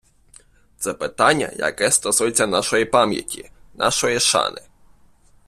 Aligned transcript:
Це 0.77 0.93
питання, 0.93 1.51
яке 1.55 1.91
стосується 1.91 2.47
нашої 2.47 2.85
пам'яті, 2.85 3.51
нашої 3.75 4.19
шани. 4.19 4.61